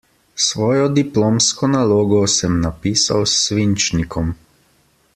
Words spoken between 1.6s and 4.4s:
nalogo sem napisal s svinčnikom.